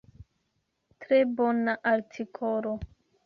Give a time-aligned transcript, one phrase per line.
[1.03, 2.73] Tre bona artikolo!